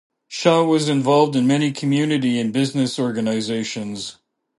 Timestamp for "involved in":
0.89-1.45